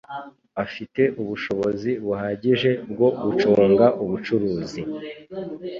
[0.63, 4.81] Afite ubushobozi buhagije bwo gucunga ubucuruzi.